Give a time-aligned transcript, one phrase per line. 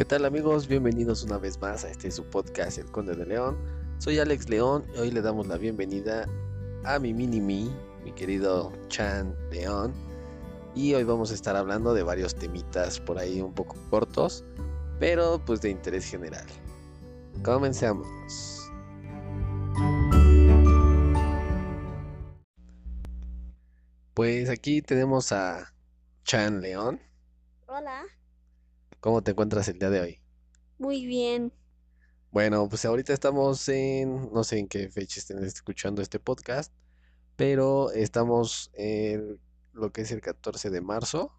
[0.00, 0.66] ¿Qué tal amigos?
[0.66, 3.58] Bienvenidos una vez más a este su podcast El Conde de León.
[3.98, 6.26] Soy Alex León y hoy le damos la bienvenida
[6.84, 7.70] a mi mini mi,
[8.02, 9.92] mi querido Chan León.
[10.74, 14.42] Y hoy vamos a estar hablando de varios temitas por ahí un poco cortos,
[14.98, 16.46] pero pues de interés general.
[17.42, 18.08] Comencemos.
[24.14, 25.74] Pues aquí tenemos a
[26.24, 27.02] Chan León.
[27.66, 28.06] Hola,
[29.00, 30.20] ¿Cómo te encuentras el día de hoy?
[30.78, 31.52] muy bien.
[32.30, 36.72] Bueno, pues ahorita estamos en, no sé en qué fecha estén escuchando este podcast,
[37.36, 39.40] pero estamos en
[39.72, 41.34] lo que es el 14 de marzo,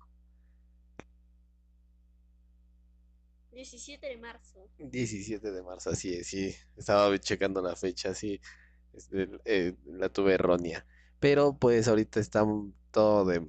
[3.52, 4.67] 17 de marzo.
[4.80, 8.41] 17 de marzo, así es, sí, estaba checando la fecha, sí,
[8.93, 10.85] este, eh, la tuve errónea,
[11.19, 12.45] pero pues ahorita está
[12.91, 13.47] todo de,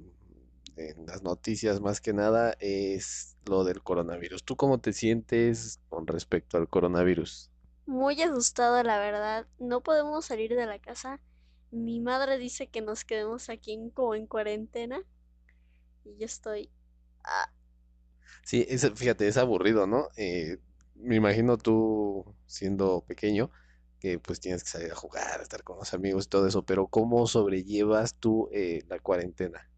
[0.77, 4.43] en las noticias más que nada es lo del coronavirus.
[4.43, 7.51] ¿Tú cómo te sientes con respecto al coronavirus?
[7.85, 9.47] Muy asustado, la verdad.
[9.59, 11.21] No podemos salir de la casa.
[11.71, 15.01] Mi madre dice que nos quedemos aquí en- como en cuarentena.
[16.05, 16.71] Y yo estoy...
[17.23, 17.49] ah,
[18.43, 20.09] Sí, es, fíjate, es aburrido, ¿no?
[20.17, 20.59] Eh,
[20.95, 23.51] me imagino tú siendo pequeño
[23.99, 26.87] que pues tienes que salir a jugar, estar con los amigos y todo eso, pero
[26.87, 29.69] ¿cómo sobrellevas tú eh, la cuarentena?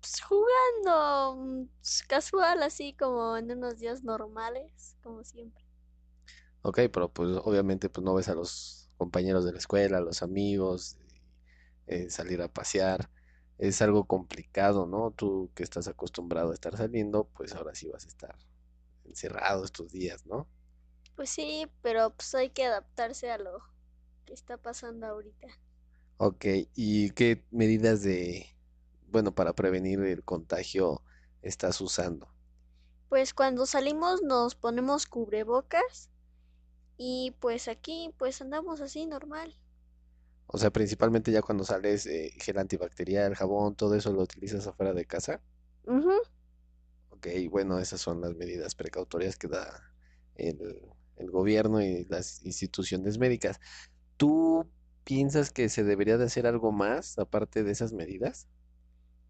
[0.00, 5.64] Pues, jugando mm, pues, casual, así como en unos días normales, como siempre.
[6.62, 10.22] Ok, pero pues obviamente pues no ves a los compañeros de la escuela, a los
[10.22, 10.98] amigos,
[11.86, 13.10] eh, salir a pasear,
[13.58, 15.12] es algo complicado, ¿no?
[15.12, 18.36] Tú que estás acostumbrado a estar saliendo, pues ahora sí vas a estar
[19.04, 20.48] encerrado estos días, ¿no?
[21.14, 23.60] Pues sí, pero pues hay que adaptarse a lo
[24.26, 25.46] que está pasando ahorita.
[26.18, 28.46] Ok, ¿y qué medidas de,
[29.10, 31.02] bueno, para prevenir el contagio
[31.42, 32.28] estás usando?
[33.10, 36.08] Pues cuando salimos nos ponemos cubrebocas
[36.98, 39.56] y pues aquí pues andamos así normal.
[40.46, 44.92] O sea, principalmente ya cuando sales, eh, gel antibacterial, jabón, todo eso lo utilizas afuera
[44.92, 45.40] de casa.
[45.86, 46.22] Ujú.
[47.10, 49.94] Ok, bueno, esas son las medidas precautorias que da
[50.34, 50.80] el,
[51.16, 53.60] el gobierno y las instituciones médicas.
[54.16, 54.70] ¿Tú
[55.04, 58.48] piensas que se debería de hacer algo más aparte de esas medidas?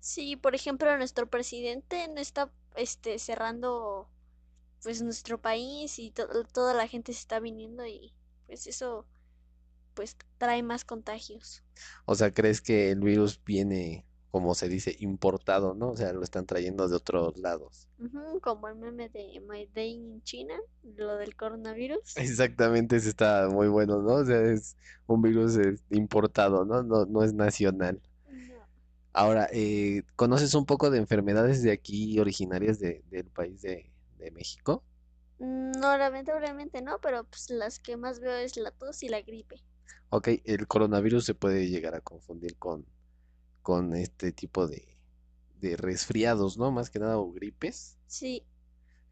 [0.01, 4.09] Sí, por ejemplo, nuestro presidente no está este cerrando
[4.83, 8.15] pues nuestro país y to- toda la gente se está viniendo y
[8.47, 9.07] pues eso
[9.95, 11.65] pues trae más contagios.
[12.07, 15.91] O sea, ¿crees que el virus viene, como se dice, importado, ¿no?
[15.91, 17.89] O sea, lo están trayendo de otros lados.
[17.99, 22.17] Ujú, como el meme de My Day in China, lo del coronavirus.
[22.17, 24.15] Exactamente, ese está muy bueno, ¿no?
[24.17, 26.83] O sea, es un virus eh, importado, ¿no?
[26.83, 28.01] No, no es nacional.
[29.13, 34.31] Ahora, eh, ¿conoces un poco de enfermedades de aquí originarias de- del país de, de
[34.31, 34.85] México?
[35.41, 39.57] No, lamentablemente no, pero pues las que más veo es la tos y la gripe.
[40.11, 42.85] Ok, el coronavirus se puede llegar a confundir con,
[43.63, 44.99] con este tipo de,
[45.61, 46.71] de resfriados, ¿no?
[46.73, 47.99] Más que nada, o gripes.
[48.07, 48.45] Sí,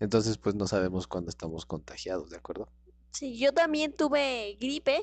[0.01, 2.69] Entonces, pues no sabemos cuándo estamos contagiados, ¿de acuerdo?
[3.13, 5.01] sí, yo también tuve gripe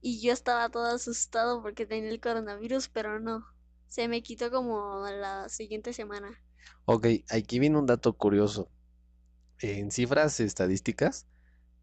[0.00, 3.46] y yo estaba todo asustado porque tenía el coronavirus, pero no,
[3.92, 6.40] se me quitó como la siguiente semana.
[6.86, 8.70] Ok, aquí viene un dato curioso.
[9.60, 11.26] En cifras estadísticas,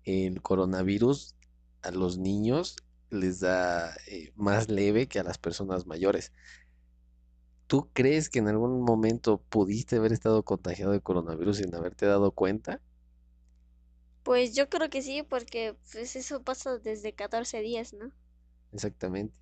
[0.06, 1.36] el coronavirus
[1.84, 2.78] a los niños
[3.12, 6.34] les da eh, más leve que a las personas mayores.
[7.68, 12.32] ¿Tú crees que en algún momento pudiste haber estado contagiado de coronavirus sin haberte dado
[12.34, 12.82] cuenta?
[14.24, 18.14] Pues yo creo que sí, porque pues eso pasa desde 14 días, ¿no?
[18.72, 19.34] Exactamente.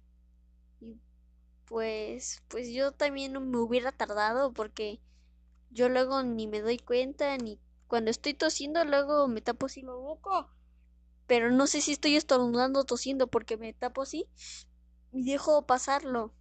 [1.68, 5.00] Pues, pues yo también no me hubiera tardado porque
[5.72, 9.94] yo luego ni me doy cuenta, ni cuando estoy tosiendo luego me tapo así la
[9.94, 10.48] boca,
[11.28, 14.28] pero no sé si estoy estornudando tosiendo porque me tapo así
[15.14, 16.34] y dejo pasarlo.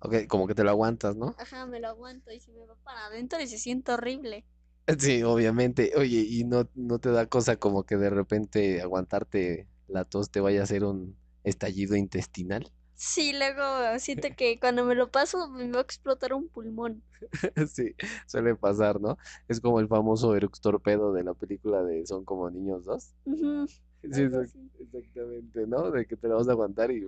[0.00, 1.34] Ok, como que te lo aguantas, ¿no?
[1.38, 4.44] Ajá, me lo aguanto y se me va para adentro y se siente horrible.
[4.98, 5.92] Sí, obviamente.
[5.96, 10.40] Oye, ¿y no, no te da cosa como que de repente aguantarte la tos te
[10.40, 12.72] vaya a hacer un estallido intestinal?
[13.00, 13.62] Sí, luego
[14.00, 17.02] siento que cuando me lo paso me va a explotar un pulmón.
[17.72, 17.94] Sí,
[18.26, 19.16] suele pasar, ¿no?
[19.48, 23.14] Es como el famoso Erux Torpedo de la película de Son como niños dos.
[23.24, 23.66] Ujú,
[24.02, 25.90] Sí, exactamente, ¿no?
[25.90, 27.06] De que te la vas a aguantar y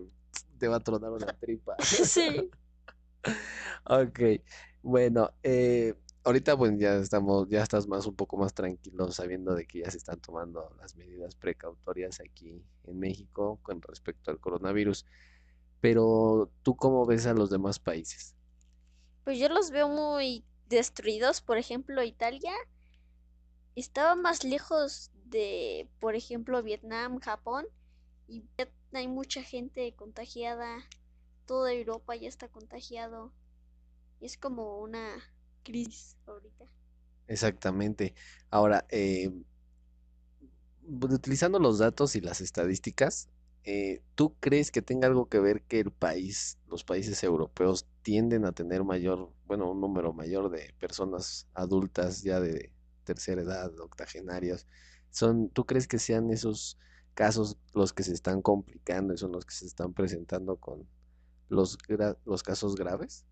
[0.58, 1.76] te va a tronar una tripa.
[1.82, 2.50] Sí.
[3.84, 4.20] Ok,
[4.82, 5.94] bueno, eh,
[6.24, 9.90] ahorita pues ya estamos, ya estás más un poco más tranquilo sabiendo de que ya
[9.90, 15.06] se están tomando las medidas precautorias aquí en México con respecto al coronavirus.
[15.80, 18.34] Pero ¿tú cómo ves a los demás países?
[19.24, 21.40] Pues yo los veo muy destruidos.
[21.40, 22.52] Por ejemplo, Italia
[23.74, 27.66] estaba más lejos de, por ejemplo, Vietnam, Japón,
[28.28, 28.44] y
[28.92, 30.78] hay mucha gente contagiada,
[31.46, 33.32] toda Europa ya está contagiado.
[34.20, 35.16] Es como una
[35.62, 36.66] crisis ahorita.
[37.26, 38.14] Exactamente.
[38.50, 39.30] Ahora, eh,
[40.82, 43.28] utilizando los datos y las estadísticas,
[43.64, 48.44] eh, ¿tú crees que tenga algo que ver que el país, los países europeos tienden
[48.44, 52.72] a tener mayor, bueno, un número mayor de personas adultas ya de
[53.04, 54.66] tercera edad, octogenarias?
[55.10, 56.78] Son, ¿tú crees que sean esos
[57.14, 60.88] casos los que se están complicando y son los que se están presentando con
[61.48, 61.78] los,
[62.24, 63.26] los casos graves?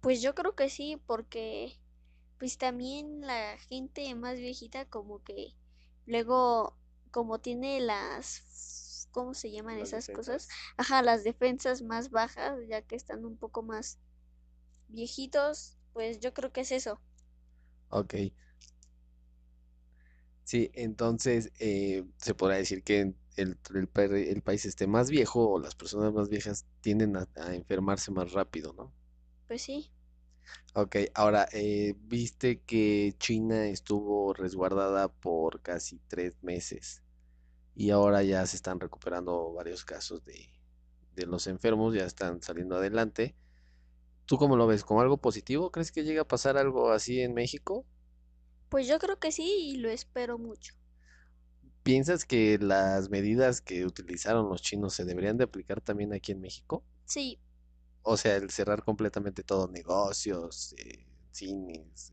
[0.00, 1.78] Pues yo creo que sí, porque
[2.38, 5.54] pues también la gente más viejita como que
[6.06, 6.76] luego
[7.10, 8.42] como tiene las,
[9.12, 10.48] ¿cómo se llaman Las esas cosas?
[10.76, 13.98] Ajá, las defensas más bajas, ya que están un poco más
[14.88, 17.00] viejitos, pues yo creo que es eso.
[17.90, 18.14] Ok.
[20.44, 25.48] Sí, entonces eh, se podrá decir que el, el, pa- el país esté más viejo
[25.50, 28.92] o las personas más viejas tienden a, a enfermarse más rápido, ¿no?
[29.48, 29.90] Pues sí,
[30.74, 37.02] Ok, ahora, eh, viste que China estuvo resguardada por casi tres meses
[37.78, 40.50] y ahora ya se están recuperando varios casos de,
[41.12, 43.36] de los enfermos, ya están saliendo adelante.
[44.26, 44.84] ¿Tú cómo lo ves?
[44.84, 45.72] ¿Como algo positivo?
[45.72, 47.86] ¿Crees que llega a pasar algo así en México?
[48.70, 50.74] pues yo creo que sí y lo espero mucho.
[51.82, 56.40] ¿Piensas que las medidas que utilizaron los chinos se deberían de aplicar también aquí en
[56.40, 56.84] México?
[57.06, 57.40] Sí,
[58.02, 62.12] O sea, el cerrar completamente todos negocios, eh, cines,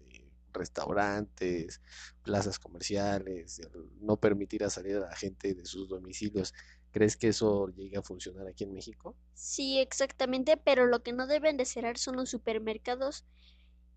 [0.56, 1.82] restaurantes,
[2.24, 3.62] plazas comerciales,
[4.02, 6.54] no permitir a salir a la gente de sus domicilios.
[6.92, 9.18] ¿Crees que eso llegue a funcionar aquí en México?
[9.34, 13.24] sí, exactamente, pero lo que no deben de cerrar son los supermercados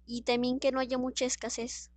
[0.07, 1.93] y también que no haya mucha escasez.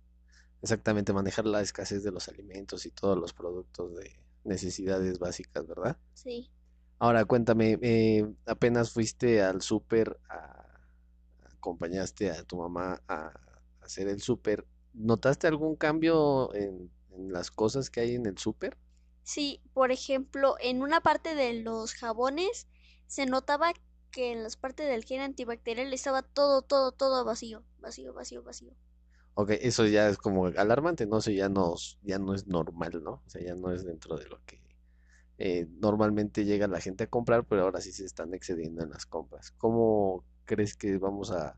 [0.62, 4.12] Exactamente, manejar la escasez de los alimentos y todos los productos de
[4.44, 5.98] necesidades básicas, ¿verdad?
[6.14, 6.50] Sí.
[6.98, 10.18] Ahora cuéntame, eh, apenas fuiste al súper,
[11.56, 13.32] acompañaste a tu mamá a
[13.82, 18.76] hacer el súper, ¿notaste algún cambio en, en las cosas que hay en el súper?
[19.22, 22.66] Sí, por ejemplo, en una parte de los jabones
[23.06, 23.72] se notaba
[24.10, 28.74] que en las partes del gel antibacterial estaba todo, todo, todo vacío, vacío, vacío, vacío.
[29.34, 31.18] Ok, eso ya es como alarmante, ¿no?
[31.18, 33.22] Eso ya no, ya no es normal, ¿no?
[33.24, 34.60] O sea, ya no es dentro de lo que
[35.38, 39.06] eh, normalmente llega la gente a comprar, pero ahora sí se están excediendo en las
[39.06, 39.52] compras.
[39.52, 41.56] ¿Cómo crees que vamos a,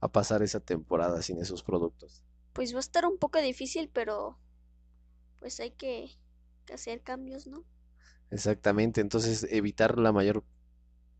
[0.00, 2.22] a pasar esa temporada sin esos productos?
[2.52, 4.38] Pues va a estar un poco difícil, pero
[5.40, 6.10] pues hay que,
[6.66, 7.64] que hacer cambios, ¿no?
[8.30, 10.44] Exactamente, entonces evitar la mayor,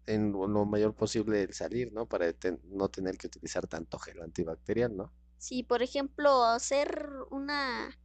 [0.07, 2.07] en lo mayor posible el salir, ¿no?
[2.09, 5.13] Para ten- no tener que utilizar tanto gel antibacterial, ¿no?
[5.39, 7.99] Si, por ejemplo, hacer una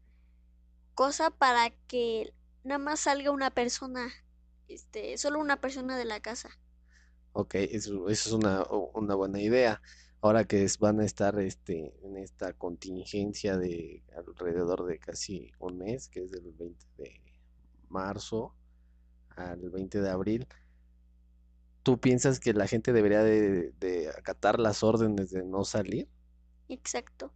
[0.95, 2.33] cosa para que
[2.63, 4.12] nada más salga una persona,
[4.68, 6.50] este, solo una persona de la casa.
[7.33, 8.63] Ok, eso, eso es una,
[8.94, 9.81] una buena idea.
[10.22, 16.10] Ahora que van a estar este, en esta contingencia de alrededor de casi un mes,
[16.10, 17.22] que es del 20 de
[17.90, 18.56] marzo
[19.30, 20.48] al 20 de abril,
[21.84, 26.10] ¿tú piensas que la gente debería de, de acatar las órdenes de no salir?
[26.68, 27.34] Exacto.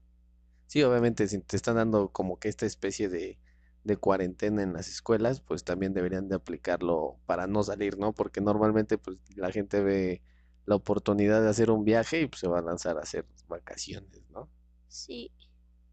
[0.67, 3.39] Sí, obviamente, si te están dando como que esta especie de,
[3.83, 8.13] de cuarentena en las escuelas, pues también deberían de aplicarlo para no salir, ¿no?
[8.13, 10.21] Porque normalmente pues la gente ve
[10.69, 14.21] la oportunidad de hacer un viaje y pues se va a lanzar a hacer vacaciones,
[14.29, 14.47] ¿no?
[14.87, 15.31] Sí.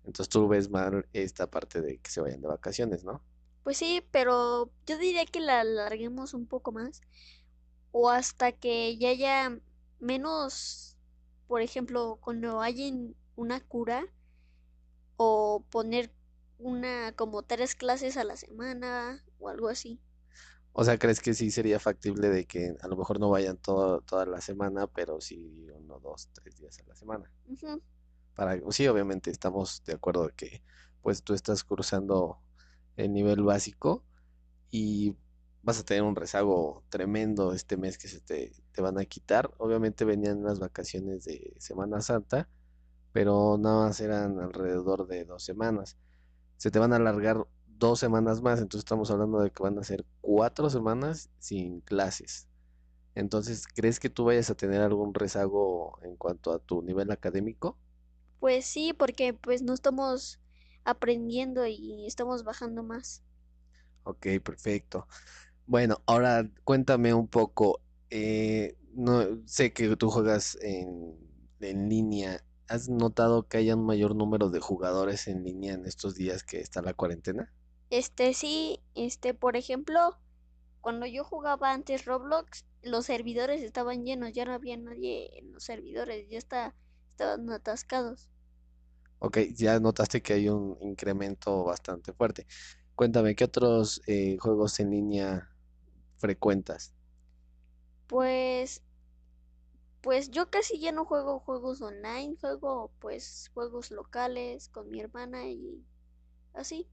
[0.05, 3.23] Entonces tú ves mal esta parte de que se vayan de vacaciones, ¿no?
[3.65, 7.01] Pues sí, pero yo diría que la alarguemos un poco más
[7.91, 9.59] o hasta que ya haya
[9.99, 10.99] menos,
[11.49, 12.93] por ejemplo, cuando haya
[13.35, 14.05] una cura
[15.17, 16.13] o poner
[16.59, 20.03] una como tres clases a la semana o algo así.
[20.79, 24.01] O sea, ¿crees que sí sería factible de que a lo mejor no vayan todo,
[24.03, 27.33] toda la semana, pero sí uno, dos, tres días a la semana?
[27.49, 27.81] Ujú,
[28.35, 30.63] Para, sí, obviamente estamos de acuerdo de que
[31.03, 32.39] pues tú estás cursando
[32.97, 34.05] el nivel básico
[34.71, 35.17] y
[35.63, 39.51] vas a tener un rezago tremendo este mes que se te, te van a quitar.
[39.59, 42.49] Obviamente venían las vacaciones de Semana Santa,
[43.13, 45.99] pero nada más eran alrededor de dos semanas.
[46.59, 47.47] Se te van a alargar
[47.79, 52.49] dos semanas más, entonces estamos hablando de que van a ser cuatro semanas sin clases.
[53.15, 57.79] Entonces, ¿crees que tú vayas a tener algún rezago en cuanto a tu nivel académico?
[58.41, 60.41] Pues sí, porque pues no estamos
[60.85, 63.23] aprendiendo y estamos bajando más.
[64.05, 65.07] Ok, perfecto.
[65.67, 67.83] Bueno, ahora cuéntame un poco.
[68.11, 71.17] eh, no, sé que tú juegas en,
[71.61, 72.45] en línea.
[72.69, 76.61] ¿Has notado que haya un mayor número de jugadores en línea en estos días que
[76.61, 77.53] está la cuarentena?
[77.91, 80.17] Este sí, este, por ejemplo,
[80.81, 85.65] cuando yo jugaba antes Roblox, los servidores estaban llenos, ya no había nadie en los
[85.65, 86.75] servidores, ya está,
[87.13, 88.29] estaban atascados.
[89.19, 92.47] Ok, ya notaste que hay un incremento bastante fuerte.
[92.95, 95.51] Cuéntame, ¿qué otros eh, juegos en línea
[96.19, 96.95] frecuentas?
[98.09, 98.83] Pues,
[100.01, 105.47] pues yo casi ya no juego juegos online, juego pues juegos locales con mi hermana
[105.49, 105.85] y
[106.55, 106.89] así.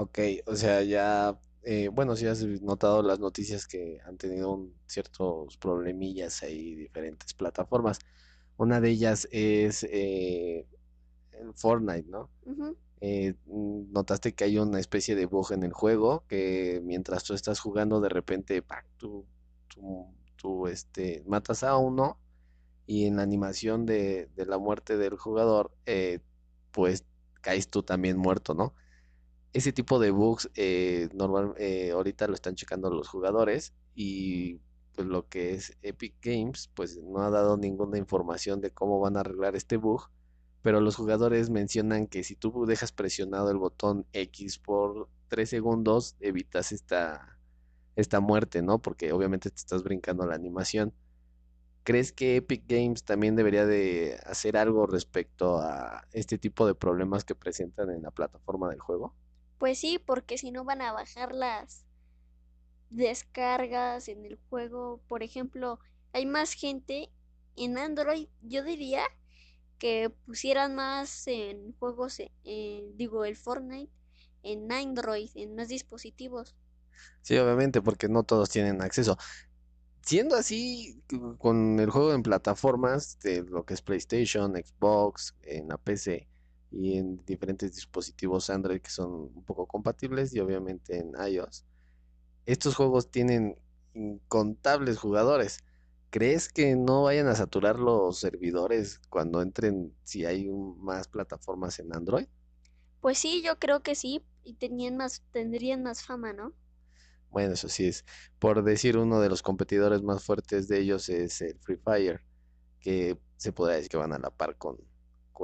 [0.00, 4.74] Ok, o sea, ya, eh, bueno, si has notado las noticias que han tenido un-
[4.86, 7.98] ciertos problemillas ahí, diferentes plataformas.
[8.56, 10.66] Una de ellas es eh,
[11.32, 12.30] el Fortnite, ¿no?
[12.46, 12.76] Ujú.
[13.00, 17.34] Eh, mm, notaste que hay una especie de bug en el juego que mientras tú
[17.34, 18.86] estás jugando, de repente, ¡pac!
[18.98, 19.26] tú,
[19.68, 22.18] tú, tú, este, matas a uno
[22.86, 26.20] y en la animación de, de la muerte del jugador, eh,
[26.72, 27.04] pues
[27.42, 28.74] caes tú también muerto, ¿no?
[29.52, 34.60] Ese tipo de bugs eh, normal, eh, ahorita lo están checando los jugadores y
[34.94, 39.16] pues lo que es Epic Games pues no ha dado ninguna información de cómo van
[39.16, 40.10] a arreglar este bug,
[40.62, 46.16] pero los jugadores mencionan que si tú dejas presionado el botón X por 3 segundos
[46.20, 47.38] evitas esta,
[47.96, 48.80] esta muerte, ¿no?
[48.80, 50.92] Porque obviamente te estás brincando la animación.
[51.84, 57.24] ¿Crees que Epic Games también debería de hacer algo respecto a este tipo de problemas
[57.24, 59.14] que presentan en la plataforma del juego?
[59.58, 61.84] Pues sí, porque si no van a bajar las
[62.90, 65.00] descargas en el juego.
[65.08, 65.78] Por ejemplo,
[66.12, 67.10] hay más gente
[67.56, 68.28] en Android.
[68.42, 69.02] Yo diría
[69.78, 73.92] que pusieran más en juegos, eh, eh, digo, el Fortnite
[74.42, 76.56] en Android, en más dispositivos.
[77.22, 79.18] Sí, obviamente, porque no todos tienen acceso.
[80.02, 81.02] Siendo así,
[81.38, 86.28] con el juego en plataformas de lo que es PlayStation, Xbox, en la PC
[86.70, 91.64] y en diferentes dispositivos Android que son un poco compatibles y obviamente en iOS,
[92.46, 93.58] estos juegos tienen
[93.94, 95.58] incontables jugadores.
[96.10, 101.78] ¿Crees que no vayan a saturar los servidores cuando entren si hay un- más plataformas
[101.80, 102.26] en Android?
[103.00, 106.54] Pues sí, yo creo que sí, y tenían más, tendrían más fama, ¿no?
[107.30, 108.04] Bueno, eso sí es.
[108.38, 112.22] Por decir, uno de los competidores más fuertes de ellos es el Free Fire,
[112.80, 114.87] que se podría decir que van a la par con, con-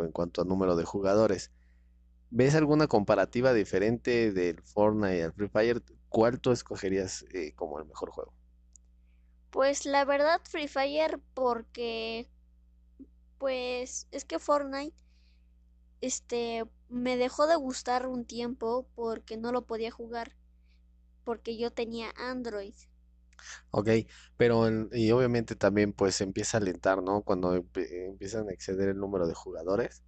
[0.03, 1.53] en cuanto a número de jugadores.
[2.31, 5.83] ¿Ves alguna comparativa diferente del Fortnite al Free Fire?
[6.09, 8.35] ¿Cuál tú escogerías eh, como el mejor juego?
[9.51, 12.29] Pues la verdad, Free Fire, porque
[13.39, 14.97] pues es que Fortnite,
[16.01, 20.35] este, me dejó de gustar un tiempo porque no lo podía jugar,
[21.25, 22.75] porque yo tenía Android.
[23.71, 23.89] Ok,
[24.37, 27.23] pero en- y obviamente también pues se empieza a alentar, ¿no?
[27.23, 30.03] Cuando empe- empiezan a exceder el número de jugadores,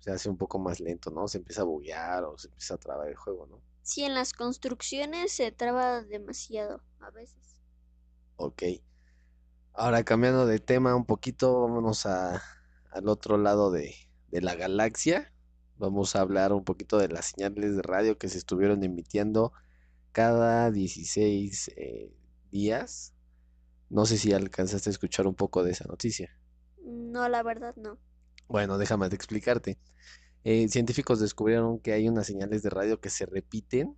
[0.00, 1.28] se hace un poco más lento, ¿no?
[1.28, 3.62] Se empieza a buguear o se empieza a trabar el juego, ¿no?
[3.82, 7.56] Sí, en las construcciones se traba demasiado a veces.
[8.36, 8.62] Ok.
[9.72, 12.42] Ahora cambiando de tema un poquito, vámonos a,
[12.90, 13.94] al otro lado de,
[14.28, 15.32] de la galaxia.
[15.76, 19.52] Vamos a hablar un poquito de las señales de radio que se estuvieron emitiendo
[20.12, 22.12] cada 16 eh,
[22.50, 23.14] días.
[23.90, 26.36] No sé si alcanzaste a escuchar un poco de esa noticia.
[26.82, 27.98] No, la verdad no.
[28.48, 29.78] Bueno, déjame de explicarte.
[30.44, 33.96] Eh, científicos descubrieron que hay unas señales de radio que se repiten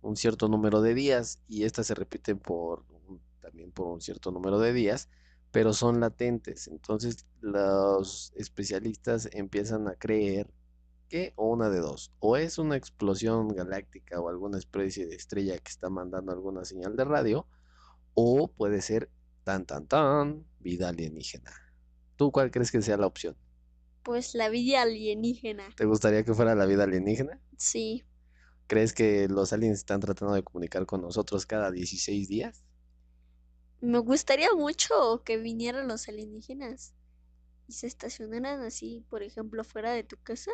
[0.00, 2.84] un cierto número de días y estas se repiten por
[3.40, 5.08] también por un cierto número de días,
[5.52, 6.68] pero son latentes.
[6.68, 10.50] Entonces los especialistas empiezan a creer
[11.08, 15.56] que o una de dos, o es una explosión galáctica o alguna especie de estrella
[15.58, 17.46] que está mandando alguna señal de radio,
[18.16, 19.12] o puede ser
[19.44, 21.52] tan tan tan vida alienígena.
[22.16, 23.36] ¿Tú cuál crees que sea la opción?
[24.02, 25.76] Pues la vida alienígena.
[25.76, 27.40] ¿Te gustaría que fuera la vida alienígena?
[27.58, 28.04] Sí,
[28.68, 32.64] ¿Crees que los aliens están tratando de comunicar con nosotros cada 16 días?
[33.80, 36.94] me gustaría mucho que vinieran los alienígenas
[37.68, 40.52] y se estacionaran así, por ejemplo, fuera de tu casa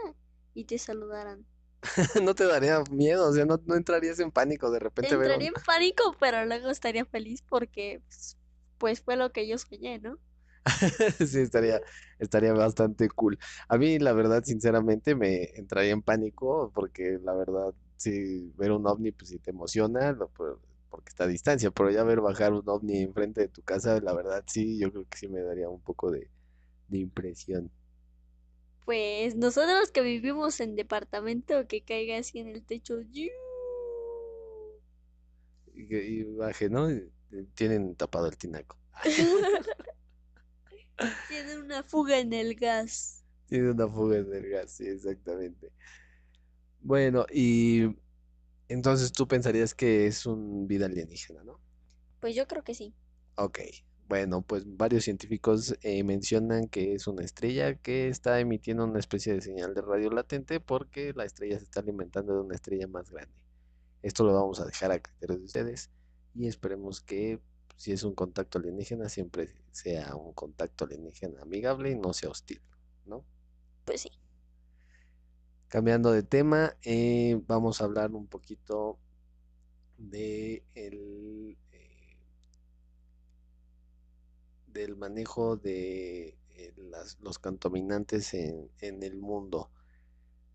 [0.54, 1.46] y te saludaran.
[2.22, 3.28] ¿No te daría miedo?
[3.28, 6.70] O sea, ¿no, no entrarías en pánico de repente ver Entraría en pánico, pero luego
[6.70, 8.38] estaría feliz porque pues,
[8.78, 10.18] pues fue lo que yo soñé, ¿no?
[11.26, 11.80] Sí, estaría,
[12.18, 13.38] estaría bastante cool.
[13.68, 18.86] A mí, la verdad, sinceramente, me entraría en pánico porque, la verdad, sí, ver un
[18.86, 20.16] ovni, pues sí te emociona,
[20.90, 24.12] porque está a distancia, pero ya ver bajar un ovni enfrente de tu casa, la
[24.14, 26.30] verdad, sí, yo creo que sí me daría un poco de,
[26.88, 27.70] de impresión.
[28.84, 33.00] Pues nosotros que vivimos en departamento que caiga así en el techo.
[35.74, 36.90] Y, y baje, ¿no?
[36.90, 37.12] Y
[37.54, 38.78] Tienen tapado el tinaco.
[41.26, 43.24] Tiene una fuga en el gas.
[43.46, 45.72] Tiene una fuga del gas, sí, exactamente.
[46.80, 47.84] Bueno, y
[48.68, 51.60] Entonces tú pensarías que es un vida alienígena, ¿no?
[52.20, 52.94] Pues yo creo que sí.
[53.36, 53.58] Ok,
[54.08, 59.32] bueno, pues varios científicos eh, mencionan que es una estrella que está emitiendo una especie
[59.32, 63.10] de señal de radio latente porque la estrella se está alimentando de una estrella más
[63.10, 63.34] grande.
[64.02, 65.90] Esto lo vamos a dejar a criterio de ustedes
[66.34, 67.40] y esperemos que
[67.76, 72.60] si es un contacto alienígena siempre sea un contacto alienígena amigable y no sea hostil,
[73.06, 73.24] ¿no?
[73.84, 74.10] Pues sí.
[75.68, 78.98] Cambiando de tema, eh, vamos a hablar un poquito
[79.96, 82.16] de el, eh,
[84.72, 89.70] del manejo de eh, las- los contaminantes en, en el mundo.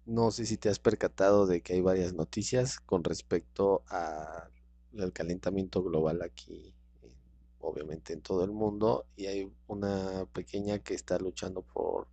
[0.05, 5.83] No sé si te has percatado de que hay varias noticias con respecto al calentamiento
[5.83, 7.13] global aquí, en-
[7.59, 12.07] obviamente en todo el mundo, y hay una pequeña que está luchando por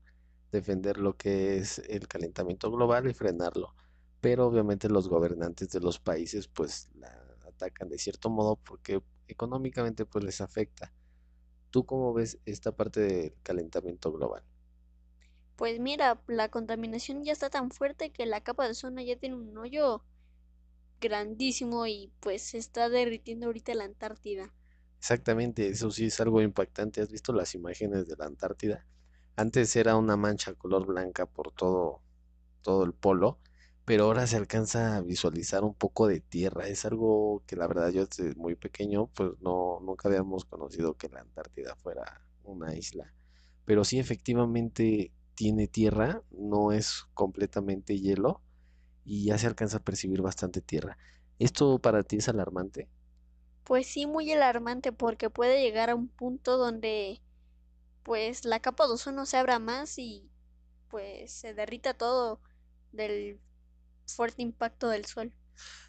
[0.53, 3.75] defender lo que es el calentamiento global y frenarlo.
[4.21, 7.09] Pero obviamente los gobernantes de los países pues la
[7.47, 10.93] atacan de cierto modo porque económicamente pues les afecta.
[11.75, 14.45] ¿Tú cómo ves esta parte del calentamiento global?
[15.57, 19.35] Pues mira, la contaminación ya está tan fuerte que la capa de ozono ya tiene
[19.35, 20.05] un hoyo
[21.01, 24.53] grandísimo y pues se está derritiendo ahorita la Antártida.
[24.99, 27.01] Exactamente, eso sí es algo impactante.
[27.01, 28.87] ¿Has visto las imágenes de la Antártida?
[29.37, 32.01] Antes era una mancha color blanca por todo,
[32.63, 33.39] todo el polo,
[33.85, 36.69] pero ahora se alcanza a visualizar un poco de tierra.
[36.69, 41.09] Es algo que la verdad yo desde muy pequeño pues no, nunca habíamos conocido que
[41.09, 43.13] la Antártida fuera una isla.
[43.65, 48.43] Pero sí efectivamente tiene tierra, no es completamente hielo
[49.05, 50.99] y ya se alcanza a percibir bastante tierra.
[51.39, 52.89] ¿Esto para ti es alarmante?
[53.65, 57.21] Pues sí, muy alarmante porque puede llegar a un punto donde
[58.03, 60.31] pues la capa de ozono se abra más y
[60.89, 62.41] pues se derrita todo
[62.93, 63.41] del
[64.07, 65.35] fuerte impacto del sol.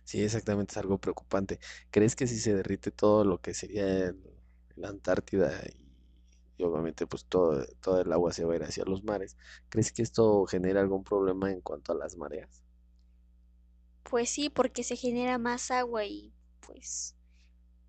[0.03, 1.59] Sí, exactamente, es algo preocupante.
[1.91, 4.13] ¿Crees que si se derrite todo lo que sería
[4.75, 5.97] la Antártida y,
[6.57, 9.37] y obviamente pues todo, todo el agua se va a ir hacia los mares,
[9.69, 12.63] ¿crees que esto genera algún problema en cuanto a las mareas?
[14.03, 17.15] Pues sí, porque se genera más agua y pues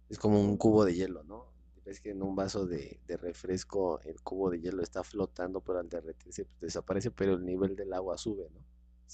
[0.09, 1.53] Es como un cubo de hielo, ¿no?
[1.85, 5.79] Ves que en un vaso de, de refresco el cubo de hielo está flotando, pero
[5.79, 8.61] al derretirse pues, desaparece, pero el nivel del agua sube, ¿no?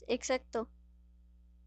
[0.07, 0.69] exacto.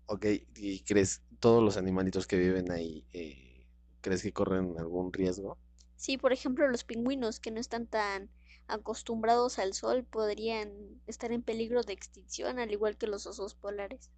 [0.07, 3.67] Ok, ¿y crees todos los animalitos que viven ahí, eh,
[4.01, 5.57] crees que corren algún riesgo?
[5.97, 8.29] Sí, por ejemplo, los pingüinos que no están tan
[8.67, 14.09] acostumbrados al sol podrían estar en peligro de extinción, al igual que los osos polares.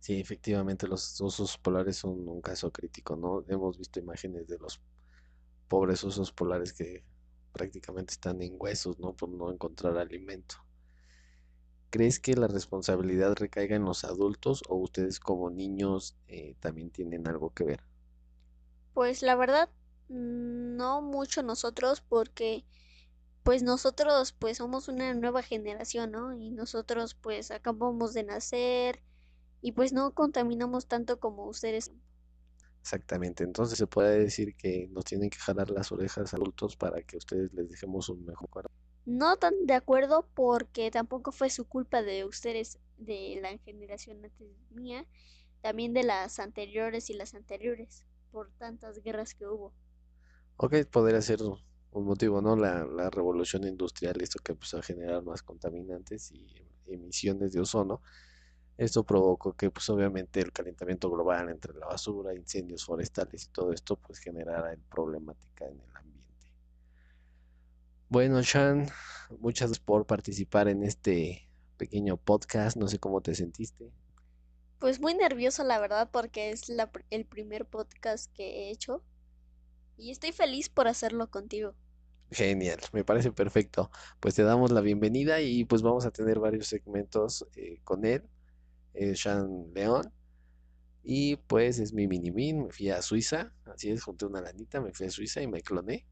[0.00, 3.44] Sí, efectivamente, los osos polares son un caso crítico, ¿no?
[3.48, 4.80] Hemos visto imágenes de los
[5.68, 7.04] pobres osos polares que
[7.52, 9.14] prácticamente están en huesos, ¿no?
[9.14, 10.56] Por no encontrar alimento.
[11.92, 17.28] ¿Crees que la responsabilidad recaiga en los adultos o ustedes como niños eh, también tienen
[17.28, 17.84] algo que ver?
[18.94, 19.68] Pues la verdad,
[20.08, 22.64] mm, no mucho nosotros porque
[23.44, 26.34] pues nosotros pues somos una nueva generación, ¿no?
[26.34, 29.02] Y nosotros pues acabamos de nacer
[29.62, 31.92] y pues no contaminamos tanto como ustedes.
[32.82, 37.16] Exactamente, entonces se puede decir que nos tienen que jalar las orejas adultos para que
[37.16, 38.72] ustedes les dejemos un mejor cuerpo.
[39.06, 44.48] No tan de acuerdo porque tampoco fue su culpa de ustedes, de la generación antes
[44.70, 45.06] mía,
[45.60, 49.72] también de las anteriores y las anteriores, por tantas guerras que hubo.
[50.56, 52.56] Ok, podría ser un motivo, ¿no?
[52.56, 56.46] La, la revolución industrial, esto que empezó a generar más contaminantes y
[56.86, 58.02] emisiones de ozono.
[58.78, 63.72] Esto provocó que, pues obviamente, el calentamiento global entre la basura, incendios forestales y todo
[63.72, 66.11] esto, pues generara el problemática en el ambiente.
[68.12, 68.88] Bueno, Shan,
[69.38, 71.48] muchas gracias por participar en este
[71.78, 72.76] pequeño podcast.
[72.76, 73.90] No sé cómo te sentiste.
[74.78, 79.02] Pues muy nervioso la verdad porque es la el primer podcast que he hecho
[79.96, 81.74] y estoy feliz por hacerlo contigo.
[82.30, 83.90] Genial, me parece perfecto.
[84.20, 88.28] Pues te damos la bienvenida y pues vamos a tener varios segmentos eh, con él,
[88.92, 90.12] eh, Shan León.
[91.02, 94.82] Y pues es mi mini min, me fui a Suiza, así es, junté una lanita,
[94.82, 96.06] me fui a Suiza y me cloné.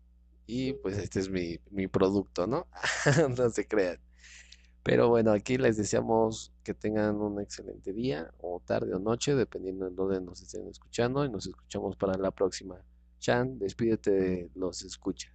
[0.53, 2.67] Y pues este es mi, mi producto, ¿no?
[3.39, 4.01] No se crean.
[4.83, 9.89] Pero bueno, aquí les deseamos que tengan un excelente día, o tarde o noche, dependiendo
[9.89, 12.85] de dónde nos estén escuchando, y nos escuchamos para la próxima.
[13.21, 15.33] Chan, despídete de los escuchas.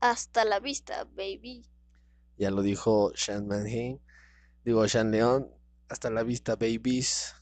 [0.00, 1.64] Hasta la vista, baby.
[2.36, 4.00] Ya lo dijo Shan Manheim,
[4.64, 5.48] digo Shan León,
[5.88, 7.36] hasta la vista, babies.